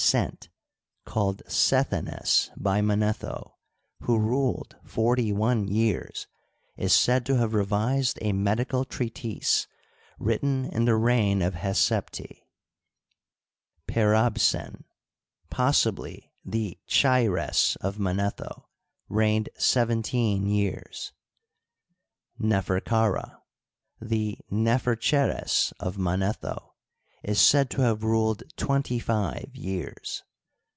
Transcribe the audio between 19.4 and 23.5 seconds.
seventeen years. Neferkara,